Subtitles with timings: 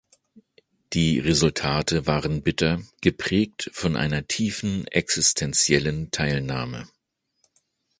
[0.93, 6.87] Die Resultate waren bitter, geprägt von einer tiefen existentiellen Teilnahme.